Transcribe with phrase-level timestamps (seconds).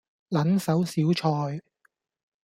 [0.31, 1.61] 撚手小菜